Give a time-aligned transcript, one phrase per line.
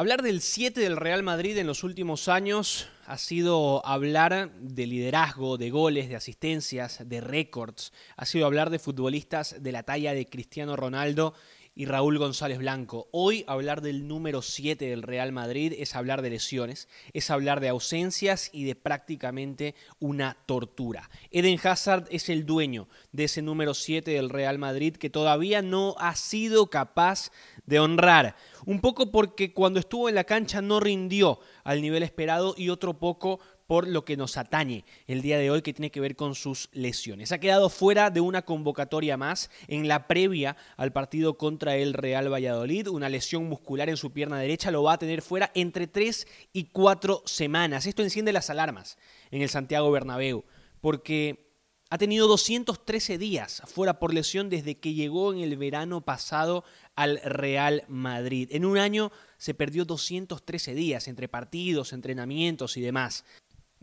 [0.00, 5.58] Hablar del 7 del Real Madrid en los últimos años ha sido hablar de liderazgo,
[5.58, 7.92] de goles, de asistencias, de récords.
[8.16, 11.34] Ha sido hablar de futbolistas de la talla de Cristiano Ronaldo
[11.80, 13.08] y Raúl González Blanco.
[13.10, 17.70] Hoy hablar del número 7 del Real Madrid es hablar de lesiones, es hablar de
[17.70, 21.08] ausencias y de prácticamente una tortura.
[21.30, 25.94] Eden Hazard es el dueño de ese número 7 del Real Madrid que todavía no
[25.98, 27.30] ha sido capaz
[27.64, 28.36] de honrar.
[28.66, 32.98] Un poco porque cuando estuvo en la cancha no rindió al nivel esperado y otro
[32.98, 33.40] poco
[33.70, 36.68] por lo que nos atañe el día de hoy que tiene que ver con sus
[36.72, 37.30] lesiones.
[37.30, 42.32] Ha quedado fuera de una convocatoria más en la previa al partido contra el Real
[42.32, 42.88] Valladolid.
[42.88, 46.64] Una lesión muscular en su pierna derecha lo va a tener fuera entre tres y
[46.64, 47.86] cuatro semanas.
[47.86, 48.98] Esto enciende las alarmas
[49.30, 50.42] en el Santiago Bernabéu
[50.80, 51.54] porque
[51.90, 56.64] ha tenido 213 días fuera por lesión desde que llegó en el verano pasado
[56.96, 58.48] al Real Madrid.
[58.50, 63.24] En un año se perdió 213 días entre partidos, entrenamientos y demás.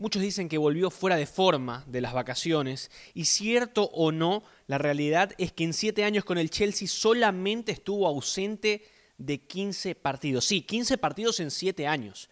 [0.00, 4.78] Muchos dicen que volvió fuera de forma de las vacaciones y cierto o no, la
[4.78, 8.84] realidad es que en siete años con el Chelsea solamente estuvo ausente
[9.16, 10.44] de 15 partidos.
[10.44, 12.30] Sí, 15 partidos en siete años.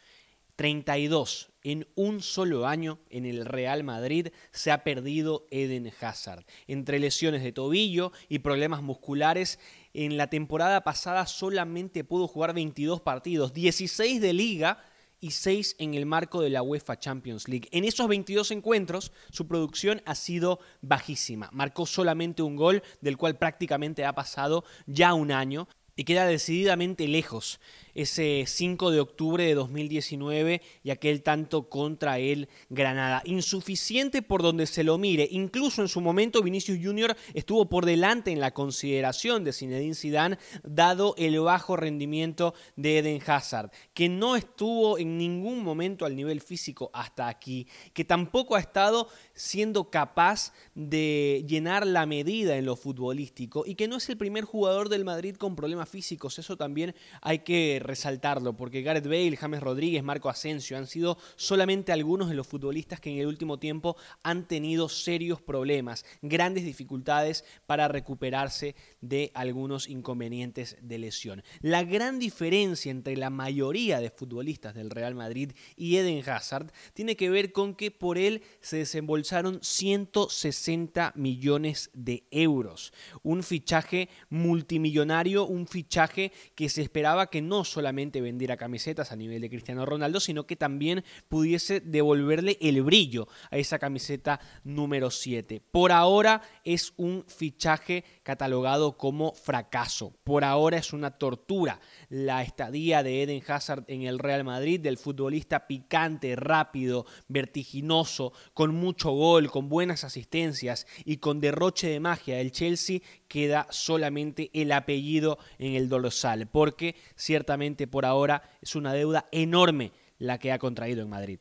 [0.55, 6.45] 32 en un solo año en el Real Madrid se ha perdido Eden Hazard.
[6.69, 9.59] Entre lesiones de tobillo y problemas musculares,
[9.93, 14.85] en la temporada pasada solamente pudo jugar 22 partidos, 16 de liga
[15.21, 17.69] y 6 en el marco de la UEFA Champions League.
[17.73, 21.49] En esos 22 encuentros, su producción ha sido bajísima.
[21.53, 27.09] Marcó solamente un gol, del cual prácticamente ha pasado ya un año y queda decididamente
[27.09, 27.61] lejos
[27.97, 33.23] ese 5 de octubre de 2019 y aquel tanto contra el Granada.
[33.25, 35.27] Insuficiente por donde se lo mire.
[35.31, 40.39] Incluso en su momento Vinicius Junior estuvo por delante en la consideración de Zinedine Zidane
[40.63, 46.43] dado el bajo rendimiento de Eden Hazard, que no estuvo en ningún momento al nivel
[46.43, 52.77] físico hasta aquí, que tampoco ha estado siendo capaz de llenar la medida en lo
[52.77, 56.39] futbolístico y que no es el primer jugador del Madrid con problemas físicos.
[56.39, 61.93] Eso también hay que resaltarlo, porque Gareth Bale, James Rodríguez, Marco Asensio han sido solamente
[61.93, 67.45] algunos de los futbolistas que en el último tiempo han tenido serios problemas, grandes dificultades
[67.67, 71.43] para recuperarse de algunos inconvenientes de lesión.
[71.61, 77.17] La gran diferencia entre la mayoría de futbolistas del Real Madrid y Eden Hazard tiene
[77.17, 82.93] que ver con que por él se desembolsaron 160 millones de euros.
[83.23, 89.43] Un fichaje multimillonario, un fichaje que se esperaba que no solamente vendiera camisetas a nivel
[89.43, 95.61] de Cristiano Ronaldo, sino que también pudiese devolverle el brillo a esa camiseta número 7.
[95.71, 100.15] Por ahora es un fichaje catalogado como fracaso.
[100.25, 104.97] Por ahora es una tortura la estadía de Eden Hazard en el Real Madrid, del
[104.97, 112.39] futbolista picante, rápido, vertiginoso, con mucho gol, con buenas asistencias y con derroche de magia
[112.39, 118.93] del Chelsea, queda solamente el apellido en el dorsal, porque ciertamente por ahora es una
[118.93, 121.41] deuda enorme la que ha contraído en Madrid.